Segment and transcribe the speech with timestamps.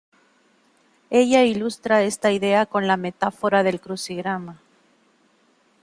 [1.11, 4.59] Ella ilustra esta idea con la metáfora del crucigrama.